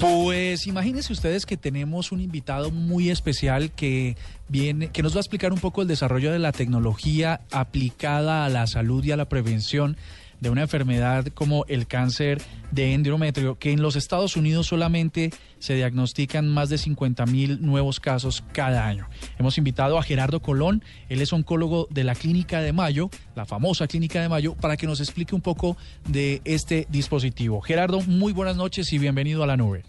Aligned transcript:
Pues 0.00 0.66
imagínense 0.66 1.12
ustedes 1.12 1.44
que 1.44 1.58
tenemos 1.58 2.10
un 2.10 2.22
invitado 2.22 2.70
muy 2.70 3.10
especial 3.10 3.70
que 3.70 4.16
viene, 4.48 4.88
que 4.88 5.02
nos 5.02 5.12
va 5.12 5.18
a 5.18 5.20
explicar 5.20 5.52
un 5.52 5.58
poco 5.58 5.82
el 5.82 5.88
desarrollo 5.88 6.32
de 6.32 6.38
la 6.38 6.52
tecnología 6.52 7.42
aplicada 7.50 8.46
a 8.46 8.48
la 8.48 8.66
salud 8.66 9.04
y 9.04 9.12
a 9.12 9.18
la 9.18 9.28
prevención 9.28 9.98
de 10.40 10.50
una 10.50 10.62
enfermedad 10.62 11.26
como 11.34 11.64
el 11.68 11.86
cáncer 11.86 12.40
de 12.70 12.94
endometrio, 12.94 13.58
que 13.58 13.72
en 13.72 13.82
los 13.82 13.96
Estados 13.96 14.36
Unidos 14.36 14.66
solamente 14.66 15.30
se 15.58 15.74
diagnostican 15.74 16.48
más 16.48 16.68
de 16.68 16.78
50 16.78 17.26
mil 17.26 17.60
nuevos 17.60 18.00
casos 18.00 18.42
cada 18.52 18.86
año. 18.86 19.08
Hemos 19.38 19.58
invitado 19.58 19.98
a 19.98 20.02
Gerardo 20.02 20.40
Colón, 20.40 20.82
él 21.08 21.20
es 21.20 21.32
oncólogo 21.32 21.86
de 21.90 22.04
la 22.04 22.14
Clínica 22.14 22.60
de 22.60 22.72
Mayo, 22.72 23.10
la 23.34 23.44
famosa 23.44 23.86
Clínica 23.86 24.20
de 24.20 24.28
Mayo, 24.28 24.54
para 24.54 24.76
que 24.76 24.86
nos 24.86 25.00
explique 25.00 25.34
un 25.34 25.40
poco 25.40 25.76
de 26.08 26.40
este 26.44 26.86
dispositivo. 26.90 27.60
Gerardo, 27.60 28.00
muy 28.02 28.32
buenas 28.32 28.56
noches 28.56 28.92
y 28.92 28.98
bienvenido 28.98 29.42
a 29.42 29.46
la 29.46 29.56
nube. 29.56 29.84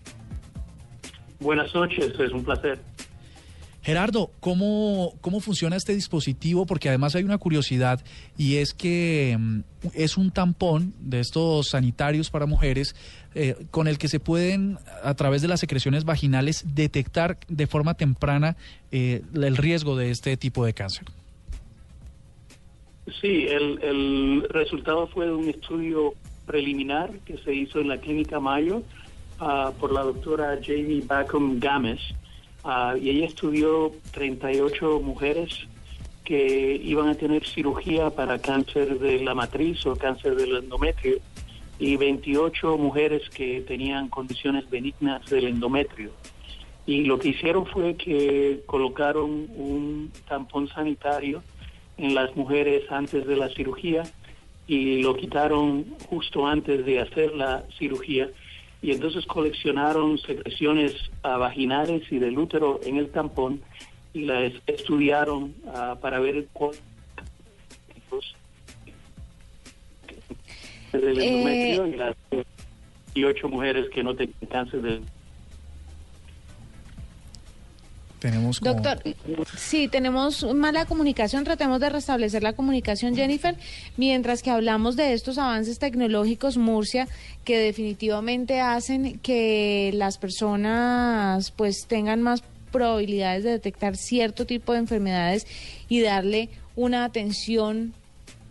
Buenas 1.39 1.73
noches, 1.73 2.13
es 2.19 2.31
un 2.31 2.43
placer. 2.43 2.79
Gerardo, 3.83 4.29
¿cómo, 4.39 5.13
¿cómo 5.21 5.39
funciona 5.39 5.75
este 5.75 5.95
dispositivo? 5.95 6.65
Porque 6.65 6.89
además 6.89 7.15
hay 7.15 7.23
una 7.23 7.39
curiosidad 7.39 7.99
y 8.37 8.57
es 8.57 8.73
que 8.73 9.35
mm, 9.39 9.59
es 9.95 10.17
un 10.17 10.31
tampón 10.31 10.93
de 10.99 11.19
estos 11.19 11.69
sanitarios 11.69 12.29
para 12.29 12.45
mujeres 12.45 12.95
eh, 13.33 13.55
con 13.71 13.87
el 13.87 13.97
que 13.97 14.07
se 14.07 14.19
pueden, 14.19 14.77
a 15.03 15.15
través 15.15 15.41
de 15.41 15.47
las 15.47 15.59
secreciones 15.59 16.05
vaginales, 16.05 16.63
detectar 16.75 17.39
de 17.47 17.65
forma 17.65 17.95
temprana 17.95 18.55
eh, 18.91 19.23
el 19.33 19.57
riesgo 19.57 19.95
de 19.95 20.11
este 20.11 20.37
tipo 20.37 20.63
de 20.63 20.73
cáncer. 20.73 21.05
Sí, 23.19 23.47
el, 23.47 23.79
el 23.81 24.47
resultado 24.49 25.07
fue 25.07 25.25
de 25.25 25.31
un 25.31 25.49
estudio 25.49 26.13
preliminar 26.45 27.09
que 27.25 27.37
se 27.39 27.53
hizo 27.53 27.79
en 27.79 27.87
la 27.87 27.97
Clínica 27.97 28.39
Mayo 28.39 28.83
uh, 29.39 29.73
por 29.79 29.91
la 29.91 30.01
doctora 30.01 30.59
Jamie 30.61 31.01
Backham 31.05 31.59
Games 31.59 31.99
Uh, 32.63 32.95
y 32.97 33.09
ella 33.09 33.25
estudió 33.25 33.91
38 34.11 35.01
mujeres 35.03 35.67
que 36.23 36.75
iban 36.83 37.09
a 37.09 37.15
tener 37.15 37.45
cirugía 37.45 38.11
para 38.11 38.39
cáncer 38.39 38.99
de 38.99 39.19
la 39.23 39.33
matriz 39.33 39.85
o 39.85 39.95
cáncer 39.95 40.35
del 40.35 40.57
endometrio 40.57 41.17
y 41.79 41.97
28 41.97 42.77
mujeres 42.77 43.27
que 43.29 43.61
tenían 43.61 44.07
condiciones 44.09 44.69
benignas 44.69 45.25
del 45.29 45.47
endometrio. 45.47 46.11
Y 46.85 47.05
lo 47.05 47.17
que 47.17 47.29
hicieron 47.29 47.65
fue 47.65 47.95
que 47.95 48.61
colocaron 48.67 49.47
un 49.55 50.11
tampón 50.27 50.67
sanitario 50.67 51.41
en 51.97 52.13
las 52.13 52.35
mujeres 52.35 52.83
antes 52.91 53.25
de 53.25 53.35
la 53.35 53.49
cirugía 53.49 54.03
y 54.67 55.01
lo 55.01 55.15
quitaron 55.15 55.85
justo 56.07 56.45
antes 56.47 56.85
de 56.85 56.99
hacer 56.99 57.33
la 57.33 57.63
cirugía 57.77 58.29
y 58.81 58.91
entonces 58.91 59.25
coleccionaron 59.25 60.17
secreciones 60.17 60.95
uh, 61.23 61.37
vaginales 61.37 62.11
y 62.11 62.19
del 62.19 62.37
útero 62.37 62.79
en 62.83 62.97
el 62.97 63.09
tampón 63.09 63.61
y 64.13 64.25
las 64.25 64.53
estudiaron 64.65 65.53
uh, 65.65 65.99
para 65.99 66.19
ver 66.19 66.47
cuántos 66.53 66.81
del 70.91 71.19
Eh, 71.19 71.27
endometrio 71.27 71.87
y 71.87 71.95
las 71.95 72.15
y 73.13 73.23
ocho 73.23 73.49
mujeres 73.49 73.89
que 73.89 74.03
no 74.03 74.15
tenían 74.15 74.35
cáncer 74.49 74.81
del 74.81 75.01
Doctor, 78.61 79.01
sí, 79.57 79.87
tenemos 79.87 80.43
mala 80.53 80.85
comunicación, 80.85 81.43
tratemos 81.43 81.79
de 81.79 81.89
restablecer 81.89 82.43
la 82.43 82.53
comunicación, 82.53 83.15
Jennifer, 83.15 83.55
mientras 83.97 84.43
que 84.43 84.51
hablamos 84.51 84.95
de 84.95 85.13
estos 85.13 85.37
avances 85.37 85.79
tecnológicos, 85.79 86.57
Murcia, 86.57 87.07
que 87.43 87.57
definitivamente 87.57 88.61
hacen 88.61 89.19
que 89.19 89.91
las 89.95 90.17
personas 90.17 91.51
pues 91.51 91.87
tengan 91.87 92.21
más 92.21 92.43
probabilidades 92.71 93.43
de 93.43 93.51
detectar 93.51 93.97
cierto 93.97 94.45
tipo 94.45 94.73
de 94.73 94.79
enfermedades 94.79 95.47
y 95.89 96.01
darle 96.01 96.49
una 96.75 97.03
atención 97.05 97.93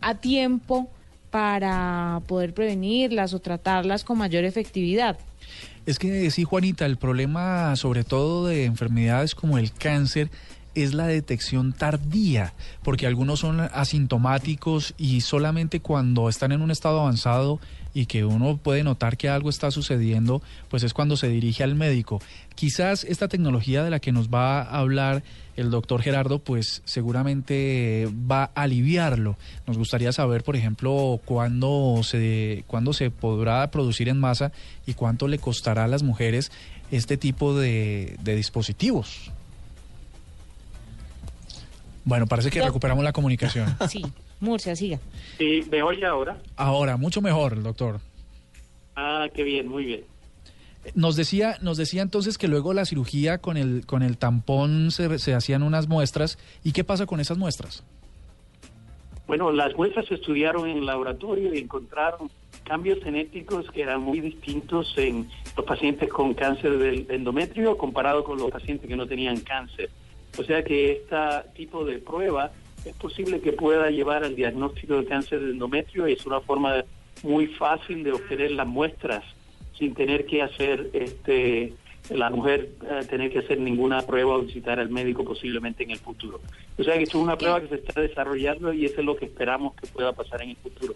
a 0.01 0.17
tiempo 0.17 0.89
para 1.31 2.23
poder 2.27 2.53
prevenirlas 2.55 3.35
o 3.35 3.39
tratarlas 3.39 4.05
con 4.05 4.19
mayor 4.19 4.45
efectividad. 4.45 5.19
Es 5.87 5.99
que 5.99 6.31
sí, 6.31 6.45
Juanita, 6.45 6.87
el 6.87 6.97
problema 6.97 7.75
sobre 7.77 8.05
todo 8.05 8.47
de 8.47 8.65
enfermedades 8.65 9.35
como 9.35 9.59
el 9.59 9.73
cáncer 9.73 10.31
es 10.75 10.95
la 10.95 11.07
detección 11.07 11.73
tardía, 11.73 12.55
porque 12.83 13.07
algunos 13.07 13.41
son 13.41 13.61
asintomáticos 13.61 14.95
y 14.99 15.21
solamente 15.21 15.81
cuando 15.81 16.29
están 16.29 16.53
en 16.53 16.63
un 16.63 16.71
estado 16.71 17.01
avanzado 17.01 17.61
y 17.93 18.07
que 18.07 18.25
uno 18.25 18.57
puede 18.57 18.85
notar 18.85 19.17
que 19.17 19.29
algo 19.29 19.51
está 19.51 19.71
sucediendo, 19.71 20.43
pues 20.69 20.83
es 20.83 20.95
cuando 20.95 21.17
se 21.17 21.29
dirige 21.29 21.65
al 21.65 21.75
médico. 21.75 22.21
Quizás 22.55 23.05
esta 23.05 23.29
tecnología 23.29 23.83
de 23.83 23.91
la 23.91 24.01
que 24.01 24.13
nos 24.13 24.29
va 24.29 24.63
a 24.63 24.79
hablar 24.79 25.23
el 25.57 25.71
doctor 25.71 26.01
Gerardo, 26.01 26.39
pues 26.39 26.83
seguramente 26.85 28.09
va 28.31 28.51
a 28.55 28.63
aliviarlo. 28.63 29.37
Nos 29.67 29.77
gustaría 29.77 30.13
saber, 30.13 30.45
por 30.45 30.57
ejemplo, 30.57 31.21
cuándo 31.25 32.01
se, 32.03 32.65
cuándo 32.67 32.93
se 32.93 33.11
podrá 33.11 33.71
producir 33.71 34.09
en 34.09 34.19
masa 34.19 34.53
y 34.87 34.95
cuánto 34.95 35.29
le 35.29 35.39
costará 35.39 35.85
a 35.85 35.89
las 35.89 36.03
mujeres 36.03 36.53
este 36.91 37.17
tipo 37.17 37.59
de, 37.59 38.17
de 38.23 38.37
dispositivos. 38.37 39.33
Bueno, 42.05 42.27
parece 42.27 42.51
que 42.51 42.63
recuperamos 42.63 43.05
la 43.05 43.13
comunicación. 43.13 43.67
Sí, 43.89 44.05
Murcia, 44.41 44.75
siga. 44.77 44.99
¿Sí? 45.39 45.63
¿Me 45.71 45.83
oye 45.83 46.05
ahora? 46.07 46.39
Ahora, 46.57 46.97
mucho 46.97 47.21
mejor, 47.21 47.63
doctor. 47.63 48.01
Ah, 48.97 49.27
qué 49.35 49.43
bien, 49.43 49.69
muy 49.69 49.85
bien. 49.85 50.05
Nos 50.95 51.15
decía, 51.17 51.57
nos 51.61 51.77
decía 51.77 52.01
entonces 52.03 52.39
que 52.39 52.49
luego 52.49 52.73
la 52.73 52.87
cirugía 52.87 53.39
con 53.39 53.57
el, 53.57 53.85
con 53.85 54.03
el 54.03 54.17
tampón 54.17 54.91
se, 54.91 55.19
se 55.19 55.35
hacían 55.35 55.63
unas 55.63 55.89
muestras. 55.89 56.39
¿Y 56.65 56.73
qué 56.73 56.85
pasa 56.85 57.05
con 57.07 57.21
esas 57.21 57.37
muestras? 57.37 57.85
Bueno, 59.27 59.53
las 59.53 59.77
muestras 59.77 60.07
se 60.07 60.15
estudiaron 60.15 60.69
en 60.69 60.79
el 60.79 60.87
laboratorio 60.87 61.55
y 61.55 61.59
encontraron 61.59 62.31
cambios 62.65 63.03
genéticos 63.03 63.71
que 63.71 63.83
eran 63.83 64.01
muy 64.01 64.21
distintos 64.21 64.93
en 64.97 65.29
los 65.57 65.67
pacientes 65.67 66.09
con 66.09 66.35
cáncer 66.35 66.79
del 66.79 67.07
endometrio 67.11 67.77
comparado 67.77 68.25
con 68.25 68.39
los 68.39 68.51
pacientes 68.51 68.89
que 68.89 68.97
no 68.97 69.07
tenían 69.07 69.39
cáncer. 69.41 69.91
O 70.39 70.45
sea 70.45 70.63
que 70.63 70.93
este 70.93 71.17
tipo 71.55 71.85
de 71.85 71.99
prueba 71.99 72.53
es 72.85 72.95
posible 72.95 73.41
que 73.41 73.53
pueda 73.53 73.91
llevar 73.91 74.25
al 74.25 74.37
diagnóstico 74.37 74.97
de 74.97 75.07
cáncer 75.07 75.41
del 75.41 75.53
endometrio 75.53 76.09
y 76.09 76.13
es 76.13 76.25
una 76.27 76.41
forma 76.41 76.85
muy 77.23 77.47
fácil 77.47 78.03
de 78.03 78.13
obtener 78.13 78.53
las 78.53 78.67
muestras 78.67 79.25
sin 79.79 79.95
tener 79.95 80.27
que 80.27 80.43
hacer 80.43 80.91
este 80.93 81.75
la 82.09 82.31
mujer 82.31 82.71
eh, 82.91 83.05
tener 83.09 83.31
que 83.31 83.41
hacer 83.41 83.61
ninguna 83.61 84.03
prueba 84.03 84.37
o 84.37 84.43
visitar 84.43 84.81
al 84.81 84.89
médico 84.89 85.25
posiblemente 85.25 85.85
en 85.85 85.93
el 85.93 85.99
futuro. 85.99 86.41
O 86.79 86.83
sea 86.83 86.97
que 86.97 87.05
esto 87.05 87.19
es 87.19 87.25
una 87.25 87.37
prueba 87.37 87.61
que 87.61 87.69
se 87.69 87.75
está 87.77 88.01
desarrollando 88.01 88.73
y 88.73 88.85
eso 88.85 89.01
es 89.01 89.05
lo 89.05 89.17
que 89.17 89.27
esperamos 89.27 89.75
que 89.75 89.87
pueda 89.87 90.13
pasar 90.13 90.43
en 90.43 90.51
el 90.51 90.57
futuro. 90.57 90.95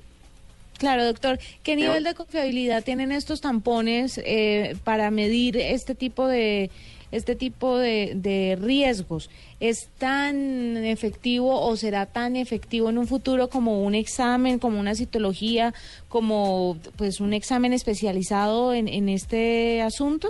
Claro, 0.79 1.05
doctor. 1.05 1.39
¿Qué 1.63 1.77
nivel 1.77 2.03
de 2.05 2.15
confiabilidad 2.15 2.83
tienen 2.83 3.13
estos 3.13 3.41
tampones 3.41 4.19
eh, 4.19 4.77
para 4.83 5.11
medir 5.11 5.57
este 5.57 5.95
tipo 5.95 6.27
de 6.27 6.71
este 7.17 7.37
tipo 7.37 7.79
de, 7.79 8.13
de 8.15 8.59
riesgos? 8.61 9.31
¿Es 9.61 9.89
tan 9.99 10.77
efectivo 10.85 11.61
o 11.61 11.77
será 11.77 12.07
tan 12.07 12.37
efectivo 12.37 12.91
en 12.91 12.99
un 12.99 13.07
futuro 13.07 13.49
como 13.49 13.83
un 13.83 13.95
examen, 13.95 14.59
como 14.59 14.81
una 14.81 14.95
citología, 14.95 15.73
como 16.09 16.77
pues 16.97 17.21
un 17.21 17.33
examen 17.33 17.73
especializado 17.73 18.75
en, 18.75 18.89
en 18.89 19.09
este 19.09 19.83
asunto? 19.83 20.29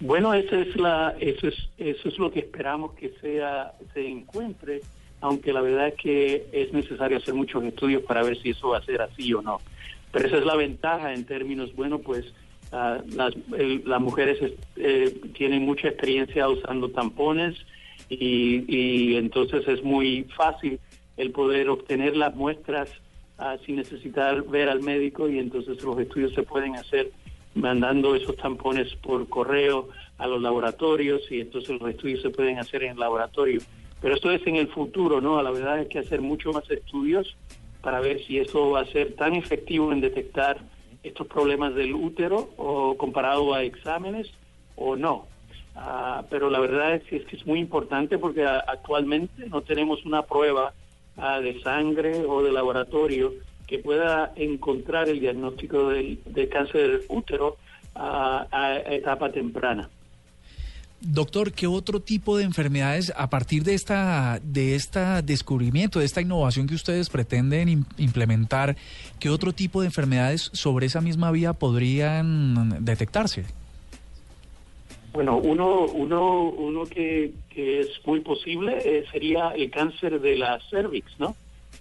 Bueno, 0.00 0.34
esa 0.34 0.60
es 0.60 0.76
la, 0.76 1.14
eso 1.18 1.48
es, 1.48 1.54
eso 1.78 2.08
es 2.08 2.18
lo 2.18 2.30
que 2.30 2.40
esperamos 2.40 2.92
que 2.92 3.14
sea, 3.22 3.72
se 3.94 4.06
encuentre, 4.06 4.82
aunque 5.20 5.52
la 5.52 5.62
verdad 5.62 5.88
es 5.88 5.94
que 5.94 6.46
es 6.52 6.72
necesario 6.74 7.16
hacer 7.16 7.32
muchos 7.32 7.64
estudios 7.64 8.02
para 8.02 8.22
ver 8.22 8.36
si 8.40 8.50
eso 8.50 8.68
va 8.70 8.78
a 8.78 8.84
ser 8.84 9.00
así 9.00 9.32
o 9.32 9.40
no. 9.40 9.60
Pero 10.12 10.26
esa 10.28 10.36
es 10.36 10.44
la 10.44 10.56
ventaja 10.56 11.14
en 11.14 11.24
términos, 11.24 11.74
bueno, 11.74 12.00
pues 12.00 12.26
ah, 12.74 12.98
las, 13.20 13.32
el- 13.56 13.82
las 13.86 14.00
mujeres 14.00 14.38
eh, 14.76 15.14
tienen 15.38 15.62
mucha 15.64 15.88
experiencia 15.88 16.48
usando 16.48 16.88
tampones 16.90 17.54
y, 18.08 18.64
y 18.68 19.16
entonces 19.16 19.66
es 19.68 19.82
muy 19.82 20.24
fácil 20.36 20.78
el 21.16 21.30
poder 21.30 21.68
obtener 21.70 22.16
las 22.16 22.34
muestras 22.34 22.88
ah, 23.38 23.56
sin 23.64 23.76
necesitar 23.76 24.42
ver 24.44 24.68
al 24.68 24.80
médico 24.82 25.28
y 25.28 25.38
entonces 25.38 25.82
los 25.82 25.98
estudios 25.98 26.34
se 26.34 26.42
pueden 26.42 26.74
hacer 26.76 27.10
mandando 27.54 28.14
esos 28.16 28.36
tampones 28.36 28.92
por 28.96 29.28
correo 29.28 29.88
a 30.18 30.26
los 30.26 30.42
laboratorios 30.42 31.22
y 31.30 31.40
entonces 31.40 31.80
los 31.80 31.88
estudios 31.90 32.20
se 32.22 32.30
pueden 32.30 32.58
hacer 32.58 32.82
en 32.82 32.92
el 32.92 32.98
laboratorio. 32.98 33.60
Pero 34.00 34.14
esto 34.16 34.30
es 34.32 34.44
en 34.46 34.56
el 34.56 34.68
futuro, 34.68 35.20
¿no? 35.20 35.40
La 35.42 35.50
verdad 35.52 35.80
es 35.80 35.88
que 35.88 35.98
hacer 36.00 36.20
mucho 36.20 36.52
más 36.52 36.68
estudios 36.70 37.36
para 37.80 38.00
ver 38.00 38.20
si 38.26 38.38
eso 38.38 38.70
va 38.70 38.80
a 38.80 38.86
ser 38.86 39.14
tan 39.14 39.34
efectivo 39.34 39.92
en 39.92 40.00
detectar 40.00 40.58
estos 41.04 41.26
problemas 41.26 41.74
del 41.74 41.94
útero 41.94 42.50
o 42.56 42.96
comparado 42.96 43.54
a 43.54 43.62
exámenes 43.62 44.32
o 44.74 44.96
no. 44.96 45.26
Ah, 45.76 46.24
pero 46.30 46.50
la 46.50 46.60
verdad 46.60 46.94
es 46.94 47.02
que, 47.04 47.16
es 47.16 47.24
que 47.26 47.36
es 47.36 47.46
muy 47.46 47.60
importante 47.60 48.18
porque 48.18 48.44
actualmente 48.44 49.46
no 49.48 49.62
tenemos 49.62 50.04
una 50.04 50.22
prueba 50.22 50.72
ah, 51.16 51.40
de 51.40 51.60
sangre 51.60 52.24
o 52.24 52.42
de 52.42 52.52
laboratorio 52.52 53.32
que 53.66 53.78
pueda 53.78 54.32
encontrar 54.36 55.08
el 55.08 55.20
diagnóstico 55.20 55.88
del, 55.90 56.20
de 56.24 56.48
cáncer 56.48 56.90
del 56.90 57.04
útero 57.08 57.56
a, 57.94 58.46
a 58.50 58.76
etapa 58.94 59.30
temprana. 59.30 59.90
Doctor, 61.00 61.52
¿qué 61.52 61.66
otro 61.66 62.00
tipo 62.00 62.38
de 62.38 62.44
enfermedades 62.44 63.12
a 63.16 63.28
partir 63.28 63.62
de 63.62 63.74
esta 63.74 64.40
de 64.42 64.74
este 64.74 65.00
descubrimiento, 65.22 65.98
de 65.98 66.06
esta 66.06 66.22
innovación 66.22 66.66
que 66.66 66.74
ustedes 66.74 67.10
pretenden 67.10 67.84
implementar, 67.98 68.76
qué 69.20 69.28
otro 69.28 69.52
tipo 69.52 69.82
de 69.82 69.88
enfermedades 69.88 70.50
sobre 70.54 70.86
esa 70.86 71.02
misma 71.02 71.30
vía 71.30 71.52
podrían 71.52 72.82
detectarse? 72.84 73.44
Bueno, 75.12 75.36
uno 75.36 75.86
uno 75.86 76.44
uno 76.48 76.86
que, 76.86 77.32
es 77.54 77.88
muy 78.04 78.20
posible 78.20 78.78
eh, 78.84 79.04
sería 79.12 79.50
el 79.50 79.70
cáncer 79.70 80.20
de 80.20 80.36
la 80.36 80.58
cervix, 80.70 81.06
¿no? 81.20 81.36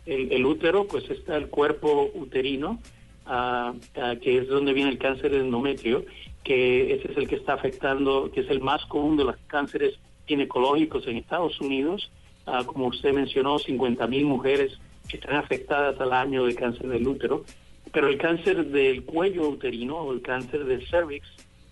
El, 0.05 0.45
útero, 0.45 0.85
pues 0.85 1.09
está 1.09 1.37
el 1.37 1.47
cuerpo 1.47 2.11
uterino, 2.13 2.79
ah, 3.25 3.73
ah, 3.95 4.15
que 4.21 4.37
es 4.37 4.49
donde 4.49 4.73
viene 4.73 4.89
el 4.89 4.97
cáncer 4.97 5.31
del 5.31 5.43
endometrio 5.43 6.03
que 6.43 6.93
ese 6.93 7.11
es 7.11 7.17
el 7.17 7.27
que 7.27 7.35
está 7.35 7.53
afectando, 7.53 8.29
que 8.31 8.41
es 8.41 8.49
el 8.49 8.59
más 8.59 8.85
común 8.85 9.17
de 9.17 9.23
los 9.23 9.37
cánceres 9.47 9.97
ginecológicos 10.25 11.07
en 11.07 11.17
Estados 11.17 11.59
Unidos. 11.61 12.11
Ah, 12.45 12.63
como 12.65 12.87
usted 12.87 13.13
mencionó, 13.13 13.59
50 13.59 14.05
mil 14.07 14.25
mujeres 14.25 14.77
que 15.07 15.17
están 15.17 15.35
afectadas 15.35 15.99
al 15.99 16.11
año 16.13 16.45
de 16.45 16.55
cáncer 16.55 16.87
del 16.87 17.07
útero. 17.07 17.45
Pero 17.91 18.07
el 18.07 18.17
cáncer 18.17 18.65
del 18.67 19.03
cuello 19.03 19.47
uterino 19.47 19.97
o 19.97 20.13
el 20.13 20.21
cáncer 20.21 20.65
del 20.65 20.85
cervix 20.87 21.25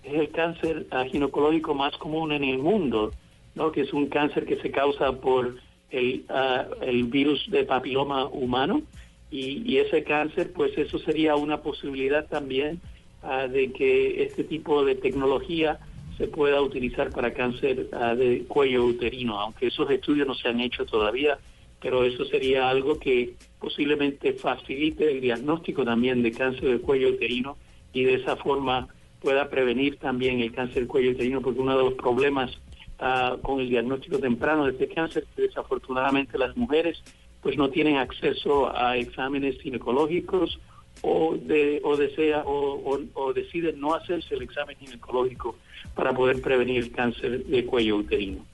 es 0.03 0.13
el 0.13 0.29
cáncer 0.29 0.87
ah, 0.91 1.05
ginecológico 1.05 1.73
más 1.73 1.95
común 1.97 2.31
en 2.31 2.43
el 2.43 2.57
mundo, 2.57 3.11
¿no? 3.55 3.71
que 3.71 3.81
es 3.81 3.91
un 3.93 4.07
cáncer 4.07 4.45
que 4.45 4.57
se 4.57 4.71
causa 4.71 5.11
por 5.13 5.57
el, 5.89 6.25
ah, 6.29 6.65
el 6.81 7.05
virus 7.05 7.49
de 7.49 7.65
papiloma 7.65 8.25
humano. 8.25 8.83
Y, 9.29 9.63
y 9.65 9.77
ese 9.77 10.03
cáncer, 10.03 10.51
pues 10.53 10.77
eso 10.77 10.99
sería 10.99 11.35
una 11.35 11.61
posibilidad 11.61 12.27
también 12.27 12.81
Ah, 13.23 13.47
de 13.47 13.71
que 13.71 14.23
este 14.23 14.43
tipo 14.43 14.83
de 14.83 14.95
tecnología 14.95 15.77
se 16.17 16.27
pueda 16.27 16.59
utilizar 16.59 17.11
para 17.11 17.31
cáncer 17.31 17.87
ah, 17.93 18.15
de 18.15 18.45
cuello 18.47 18.83
uterino, 18.83 19.39
aunque 19.39 19.67
esos 19.67 19.91
estudios 19.91 20.27
no 20.27 20.33
se 20.33 20.47
han 20.47 20.59
hecho 20.59 20.87
todavía, 20.87 21.37
pero 21.79 22.03
eso 22.03 22.25
sería 22.25 22.67
algo 22.67 22.97
que 22.97 23.35
posiblemente 23.59 24.33
facilite 24.33 25.11
el 25.11 25.21
diagnóstico 25.21 25.85
también 25.85 26.23
de 26.23 26.31
cáncer 26.31 26.63
de 26.63 26.79
cuello 26.79 27.09
uterino 27.09 27.57
y 27.93 28.05
de 28.05 28.15
esa 28.15 28.35
forma 28.37 28.87
pueda 29.21 29.51
prevenir 29.51 29.97
también 29.97 30.41
el 30.41 30.51
cáncer 30.51 30.77
del 30.77 30.87
cuello 30.87 31.11
uterino, 31.11 31.41
porque 31.41 31.59
uno 31.59 31.77
de 31.77 31.83
los 31.83 31.93
problemas 31.93 32.49
ah, 32.97 33.37
con 33.43 33.59
el 33.59 33.69
diagnóstico 33.69 34.17
temprano 34.17 34.65
de 34.65 34.71
este 34.71 34.87
cáncer, 34.87 35.27
desafortunadamente 35.37 36.39
las 36.39 36.57
mujeres 36.57 37.03
pues 37.39 37.55
no 37.55 37.69
tienen 37.69 37.97
acceso 37.97 38.75
a 38.75 38.97
exámenes 38.97 39.61
ginecológicos 39.61 40.59
o, 41.01 41.35
de, 41.35 41.81
o 41.83 41.97
desea 41.97 42.43
o, 42.45 42.99
o, 43.13 43.33
decide 43.33 43.73
no 43.73 43.93
hacerse 43.93 44.35
el 44.35 44.43
examen 44.43 44.77
ginecológico 44.77 45.55
para 45.95 46.13
poder 46.13 46.41
prevenir 46.41 46.77
el 46.77 46.91
cáncer 46.91 47.45
de 47.45 47.65
cuello 47.65 47.97
uterino. 47.97 48.45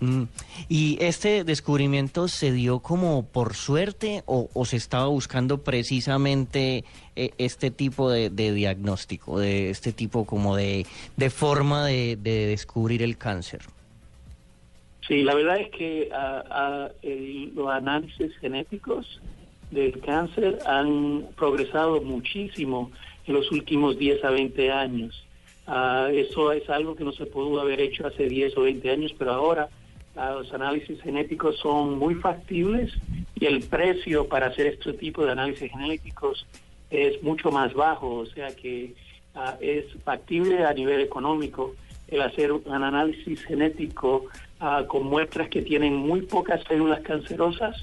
Mm. 0.00 0.24
¿Y 0.68 0.98
este 1.00 1.42
descubrimiento 1.42 2.28
se 2.28 2.52
dio 2.52 2.78
como 2.78 3.26
por 3.26 3.54
suerte 3.54 4.22
o, 4.26 4.48
se 4.64 4.76
estaba 4.76 5.06
buscando 5.06 5.62
precisamente 5.62 6.84
eh, 7.16 7.30
este 7.38 7.70
tipo 7.70 8.10
de, 8.10 8.30
diagnóstico, 8.30 9.40
de 9.40 9.70
este 9.70 9.92
tipo 9.92 10.24
como 10.24 10.54
de, 10.56 10.86
de 11.16 11.30
forma 11.30 11.86
de, 11.86 12.16
descubrir 12.16 13.02
el 13.02 13.18
cáncer? 13.18 13.62
Sí, 15.06 15.22
la 15.22 15.34
verdad 15.34 15.58
es 15.58 15.70
que 15.70 16.10
a, 16.12 16.90
los 17.54 17.68
análisis 17.68 18.36
genéticos 18.38 19.20
del 19.70 20.00
cáncer 20.00 20.58
han 20.66 21.26
progresado 21.36 22.00
muchísimo 22.00 22.90
en 23.26 23.34
los 23.34 23.50
últimos 23.52 23.98
10 23.98 24.24
a 24.24 24.30
20 24.30 24.70
años. 24.72 25.24
Ah, 25.66 26.08
eso 26.10 26.50
es 26.52 26.68
algo 26.70 26.96
que 26.96 27.04
no 27.04 27.12
se 27.12 27.26
pudo 27.26 27.60
haber 27.60 27.80
hecho 27.80 28.06
hace 28.06 28.26
10 28.26 28.56
o 28.56 28.62
20 28.62 28.90
años, 28.90 29.14
pero 29.18 29.32
ahora 29.32 29.68
ah, 30.16 30.36
los 30.38 30.52
análisis 30.54 31.00
genéticos 31.02 31.58
son 31.58 31.98
muy 31.98 32.14
factibles 32.14 32.90
y 33.38 33.44
el 33.44 33.62
precio 33.64 34.26
para 34.26 34.46
hacer 34.46 34.66
este 34.66 34.94
tipo 34.94 35.26
de 35.26 35.32
análisis 35.32 35.70
genéticos 35.70 36.46
es 36.90 37.22
mucho 37.22 37.50
más 37.50 37.74
bajo, 37.74 38.14
o 38.14 38.26
sea 38.26 38.56
que 38.56 38.94
ah, 39.34 39.56
es 39.60 39.84
factible 40.04 40.64
a 40.64 40.72
nivel 40.72 41.02
económico 41.02 41.74
el 42.08 42.22
hacer 42.22 42.52
un 42.52 42.82
análisis 42.82 43.44
genético 43.44 44.24
con 44.88 45.04
muestras 45.04 45.50
que 45.50 45.60
tienen 45.60 45.94
muy 45.94 46.22
pocas 46.22 46.64
células 46.66 47.00
cancerosas 47.02 47.76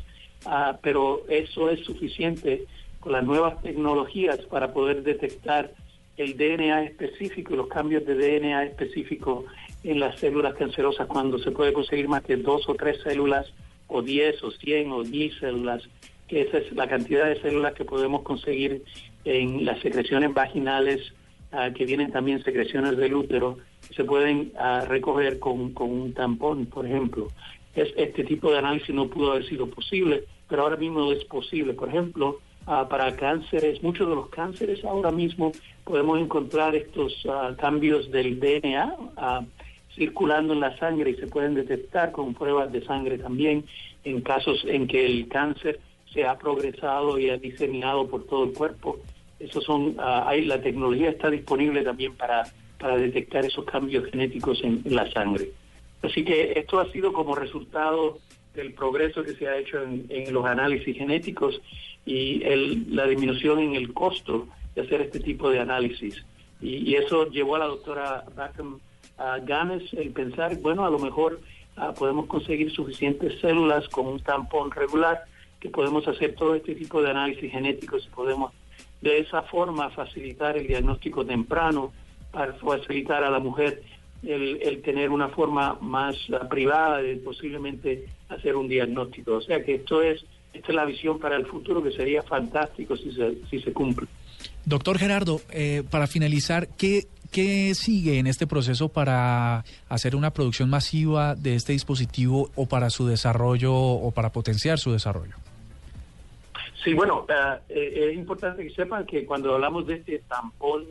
Ah, 0.46 0.78
pero 0.82 1.24
eso 1.28 1.70
es 1.70 1.80
suficiente 1.82 2.66
con 3.00 3.14
las 3.14 3.24
nuevas 3.24 3.62
tecnologías 3.62 4.40
para 4.50 4.74
poder 4.74 5.04
detectar 5.04 5.72
el 6.18 6.38
DNA 6.38 6.84
específico 6.84 7.54
y 7.54 7.58
los 7.58 7.68
cambios 7.68 8.06
de 8.06 8.16
DNA 8.16 8.66
específico 8.66 9.46
en 9.84 10.00
las 10.00 10.20
células 10.20 10.56
cancerosas 10.56 11.08
cuando 11.08 11.38
se 11.40 11.52
puede 11.52 11.74
conseguir 11.74 12.08
más 12.08 12.24
que 12.24 12.38
dos 12.38 12.68
o 12.70 12.76
tres 12.76 13.02
células 13.02 13.52
o 13.88 14.02
diez 14.02 14.42
o 14.44 14.52
cien 14.52 14.92
o 14.92 15.04
diez 15.04 15.36
células, 15.40 15.84
que 16.28 16.42
esa 16.42 16.60
es 16.60 16.72
la 16.74 16.88
cantidad 16.88 17.28
de 17.28 17.42
células 17.42 17.74
que 17.74 17.86
podemos 17.86 18.22
conseguir 18.22 18.84
en 19.26 19.66
las 19.66 19.80
secreciones 19.82 20.34
vaginales, 20.34 21.14
ah, 21.52 21.72
que 21.76 21.86
vienen 21.86 22.12
también 22.12 22.44
secreciones 22.44 22.98
del 22.98 23.16
útero, 23.16 23.58
se 23.96 24.04
pueden 24.04 24.52
ah, 24.58 24.86
recoger 24.88 25.40
con, 25.40 25.74
con 25.74 25.90
un 25.90 26.14
tampón, 26.14 26.68
por 26.68 26.86
ejemplo. 26.86 27.28
Es, 27.76 27.90
este 27.98 28.24
tipo 28.24 28.52
de 28.52 28.60
análisis 28.60 28.96
no 28.96 29.08
pudo 29.08 29.32
haber 29.32 29.48
sido 29.48 29.68
posible 29.68 30.24
pero 30.48 30.64
ahora 30.64 30.78
mismo 30.78 31.12
es 31.12 31.24
posible. 31.26 31.74
Por 31.74 31.90
ejemplo, 31.90 32.40
ah, 32.68 32.88
para 32.88 33.16
cánceres, 33.16 33.82
muchos 33.84 34.08
de 34.08 34.16
los 34.16 34.30
cánceres 34.30 34.84
ahora 34.84 35.12
mismo 35.12 35.52
podemos 35.84 36.20
encontrar 36.20 36.76
estos 36.76 37.26
ah, 37.30 37.54
cambios 37.58 38.12
del 38.12 38.40
DNA 38.40 38.96
ah, 39.18 39.44
circulando 39.96 40.54
en 40.54 40.60
la 40.60 40.78
sangre 40.78 41.12
y 41.12 41.16
se 41.16 41.28
pueden 41.28 41.56
detectar 41.56 42.12
con 42.12 42.34
pruebas 42.34 42.72
de 42.72 42.84
sangre 42.86 43.18
también 43.18 43.66
en 44.04 44.22
casos 44.22 44.64
en 44.66 44.88
que 44.88 45.06
el 45.06 45.28
cáncer 45.30 45.80
se 46.14 46.26
ha 46.26 46.38
progresado 46.38 47.18
y 47.18 47.30
ha 47.30 47.38
diseminado 47.38 48.08
por 48.08 48.26
todo 48.26 48.46
el 48.46 48.54
cuerpo. 48.54 48.98
Esos 49.40 49.64
son, 49.64 49.96
hay, 50.00 50.46
la 50.46 50.62
tecnología 50.62 51.10
está 51.10 51.30
disponible 51.30 51.82
también 51.82 52.16
para, 52.16 52.44
para 52.80 52.98
detectar 52.98 53.46
esos 53.46 53.66
cambios 53.66 54.06
genéticos 54.12 54.64
en 54.64 54.82
la 54.86 55.12
sangre. 55.12 55.52
Así 56.02 56.24
que 56.24 56.54
esto 56.56 56.80
ha 56.80 56.92
sido 56.92 57.12
como 57.12 57.36
resultado 57.36 58.20
del 58.56 58.74
progreso 58.74 59.24
que 59.24 59.34
se 59.34 59.48
ha 59.48 59.58
hecho 59.58 59.82
en, 59.82 60.34
los 60.34 60.46
análisis 60.46 60.98
genéticos 60.98 61.62
y 62.06 62.44
el, 62.44 62.96
la 62.96 63.06
disminución 63.08 63.60
en 63.60 63.76
el 63.76 63.94
costo 63.94 64.48
de 64.76 64.82
hacer 64.82 65.02
este 65.02 65.20
tipo 65.20 65.50
de 65.50 65.60
análisis. 65.60 66.26
Y, 66.62 66.96
eso 66.96 67.30
llevó 67.30 67.56
a 67.56 67.60
la 67.60 67.66
doctora 67.66 68.24
Rackham 68.36 68.80
a 69.18 69.40
Ganes 69.40 69.94
el 69.94 70.12
pensar, 70.12 70.58
bueno, 70.58 70.86
a 70.86 70.90
lo 70.90 71.00
mejor 71.00 71.40
ah, 71.78 71.94
podemos 71.94 72.28
conseguir 72.28 72.72
suficientes 72.72 73.40
células 73.40 73.88
con 73.90 74.08
un 74.08 74.20
tampón 74.20 74.72
regular 74.72 75.24
que 75.60 75.70
podemos 75.70 76.08
hacer 76.08 76.36
todo 76.36 76.56
este 76.56 76.76
tipo 76.76 77.02
de 77.02 77.12
análisis 77.12 77.52
genéticos 77.52 78.06
y 78.06 78.10
podemos 78.16 78.52
de 79.02 79.20
esa 79.20 79.44
forma 79.44 79.90
facilitar 79.90 80.58
el 80.58 80.68
diagnóstico 80.68 81.26
temprano 81.26 81.94
para 82.32 82.54
facilitar 82.54 83.24
a 83.24 83.30
la 83.30 83.40
mujer 83.40 83.82
el, 84.28 84.82
tener 84.82 85.10
una 85.10 85.30
forma 85.30 85.78
más 85.82 86.16
privada 86.50 86.98
de 86.98 87.16
posiblemente 87.18 88.06
hacer 88.30 88.56
un 88.56 88.68
diagnóstico. 88.68 89.36
O 89.36 89.42
sea 89.42 89.64
que 89.64 89.76
esto 89.76 90.02
es, 90.02 90.26
esta 90.54 90.70
es 90.70 90.76
la 90.76 90.86
visión 90.86 91.20
para 91.20 91.36
el 91.36 91.46
futuro 91.46 91.84
que 91.84 91.92
sería 91.92 92.24
fantástico 92.24 92.96
si 92.96 93.12
se, 93.12 93.38
si 93.50 93.60
se 93.62 93.74
cumple. 93.74 94.08
Doctor 94.66 94.98
Gerardo, 94.98 95.42
eh, 95.52 95.84
para 95.90 96.08
finalizar, 96.08 96.68
¿qué, 96.78 97.06
¿qué 97.32 97.74
sigue 97.76 98.20
en 98.20 98.28
este 98.28 98.48
proceso 98.48 98.90
para 98.90 99.64
hacer 99.90 100.16
una 100.16 100.32
producción 100.32 100.70
masiva 100.70 101.36
de 101.36 101.56
este 101.56 101.74
dispositivo 101.74 102.50
o 102.56 102.66
para 102.66 102.90
su 102.90 103.06
desarrollo 103.06 103.74
o 103.76 104.12
para 104.12 104.32
potenciar 104.32 104.80
su 104.80 104.92
desarrollo? 104.92 105.36
Sí, 106.84 106.94
bueno, 106.94 107.26
ah, 107.30 107.60
eh, 107.68 108.10
es 108.12 108.16
importante 108.16 108.64
que 108.64 108.70
sepan 108.70 109.06
que 109.06 109.26
cuando 109.26 109.56
hablamos 109.56 109.88
de 109.88 109.96
este 109.96 110.20
tampón 110.28 110.86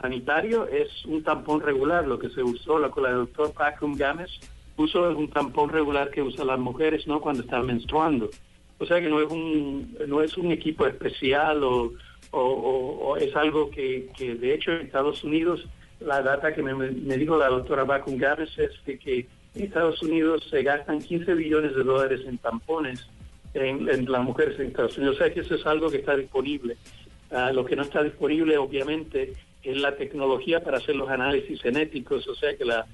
sanitario 0.00 0.66
es 0.66 1.04
un 1.04 1.22
tampón 1.22 1.60
regular, 1.60 2.06
lo 2.06 2.18
que 2.18 2.30
se 2.30 2.42
usó 2.42 2.78
la, 2.78 2.90
con 2.90 3.02
la 3.04 3.12
doctor 3.12 3.52
Pacum 3.52 3.96
Games, 3.96 4.40
uso 4.76 5.10
un 5.16 5.28
tampón 5.28 5.70
regular 5.70 6.10
que 6.10 6.22
usan 6.22 6.46
las 6.46 6.58
mujeres 6.58 7.06
no 7.06 7.20
cuando 7.20 7.42
están 7.42 7.66
menstruando. 7.66 8.30
O 8.78 8.86
sea 8.86 9.00
que 9.00 9.08
no 9.08 9.20
es 9.20 9.30
un, 9.30 9.96
no 10.06 10.22
es 10.22 10.36
un 10.36 10.52
equipo 10.52 10.86
especial 10.86 11.64
o, 11.64 11.92
o, 12.30 13.16
es 13.16 13.34
algo 13.34 13.70
que, 13.70 14.08
que, 14.16 14.34
de 14.34 14.54
hecho 14.54 14.72
en 14.72 14.86
Estados 14.86 15.24
Unidos, 15.24 15.66
la 16.00 16.22
data 16.22 16.54
que 16.54 16.62
me, 16.62 16.74
me 16.74 17.16
dijo 17.16 17.36
la 17.36 17.48
doctora 17.48 17.84
Bacon 17.84 18.18
Garres 18.18 18.56
es 18.58 18.70
de 18.84 18.98
que 18.98 19.26
en 19.54 19.64
Estados 19.64 20.02
Unidos 20.02 20.46
se 20.48 20.62
gastan 20.62 21.00
15 21.00 21.34
billones 21.34 21.74
de 21.74 21.82
dólares 21.82 22.20
en 22.26 22.38
tampones 22.38 23.08
en, 23.54 24.10
las 24.10 24.22
mujeres 24.22 24.58
en 24.58 24.66
Estados 24.66 24.96
Unidos. 24.96 25.16
O 25.16 25.18
sea 25.18 25.32
que 25.32 25.40
eso 25.40 25.54
es 25.54 25.66
algo 25.66 25.90
que 25.90 25.98
está 25.98 26.16
disponible. 26.16 26.76
Ah, 27.30 27.52
lo 27.52 27.64
que 27.64 27.76
no 27.76 27.82
está 27.82 28.02
disponible, 28.02 28.56
obviamente, 28.56 29.32
es 29.32 29.38
la 29.76 29.96
tecnología 29.96 30.60
para 30.62 30.78
hacer 30.78 30.96
los 30.96 31.08
análisis 31.08 31.60
genéticos. 31.60 32.26
O 32.28 32.34
sea 32.34 32.56
que 32.56 32.64
la, 32.64 32.86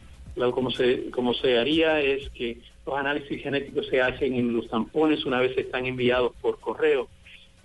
como, 0.52 0.70
se, 0.70 1.10
como 1.10 1.34
se 1.34 1.58
haría 1.58 2.00
es 2.00 2.28
que 2.30 2.58
los 2.86 2.96
análisis 2.96 3.42
genéticos 3.42 3.86
se 3.88 4.00
hacen 4.00 4.34
en 4.34 4.54
los 4.54 4.68
tampones 4.68 5.24
una 5.24 5.40
vez 5.40 5.56
están 5.56 5.86
enviados 5.86 6.32
por 6.40 6.60
correo. 6.60 7.08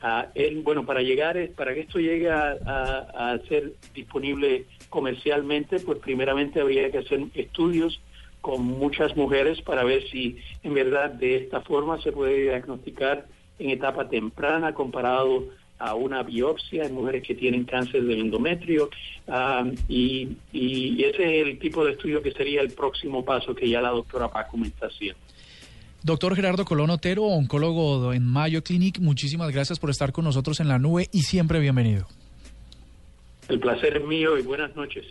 Ah, 0.01 0.27
bueno, 0.63 0.85
para 0.85 1.01
llegar, 1.01 1.37
para 1.57 1.73
que 1.73 1.81
esto 1.81 1.99
llegue 1.99 2.29
a, 2.29 2.51
a, 2.53 3.37
ser 3.49 3.73
disponible 3.93 4.65
comercialmente, 4.89 5.81
pues 5.81 5.99
primeramente 5.99 6.61
habría 6.61 6.89
que 6.89 6.99
hacer 6.99 7.21
estudios 7.33 7.99
con 8.39 8.63
muchas 8.63 9.17
mujeres 9.17 9.61
para 9.61 9.83
ver 9.83 10.07
si 10.09 10.37
en 10.63 10.73
verdad 10.73 11.09
de 11.09 11.35
esta 11.35 11.59
forma 11.59 12.01
se 12.01 12.13
puede 12.13 12.43
diagnosticar 12.43 13.25
en 13.59 13.71
etapa 13.71 14.07
temprana 14.07 14.73
comparado 14.73 15.43
a 15.79 15.95
una 15.95 16.23
biopsia 16.23 16.83
en 16.83 16.93
mujeres 16.93 17.23
que 17.23 17.35
tienen 17.35 17.63
cáncer 17.63 18.03
de 18.03 18.19
endometrio 18.19 18.89
ah, 19.27 19.65
y, 19.87 20.29
y, 20.51 21.03
ese 21.03 21.41
es 21.41 21.47
el 21.47 21.57
tipo 21.57 21.85
de 21.85 21.93
estudio 21.93 22.21
que 22.21 22.31
sería 22.31 22.61
el 22.61 22.71
próximo 22.71 23.23
paso 23.23 23.55
que 23.55 23.67
ya 23.67 23.81
la 23.81 23.89
doctora 23.89 24.29
Paco 24.29 24.57
me 24.57 24.67
está 24.67 24.87
haciendo. 24.87 25.19
Doctor 26.03 26.35
Gerardo 26.35 26.63
Colón 26.63 26.89
Otero, 26.91 27.23
oncólogo 27.23 28.13
en 28.13 28.25
Mayo 28.25 28.63
Clinic, 28.63 28.99
muchísimas 28.99 29.51
gracias 29.51 29.79
por 29.79 29.89
estar 29.89 30.11
con 30.11 30.23
nosotros 30.25 30.59
en 30.59 30.67
la 30.67 30.79
nube 30.79 31.09
y 31.11 31.23
siempre 31.23 31.59
bienvenido. 31.59 32.07
El 33.49 33.59
placer 33.59 33.97
es 33.97 34.05
mío 34.05 34.37
y 34.37 34.43
buenas 34.43 34.75
noches. 34.75 35.05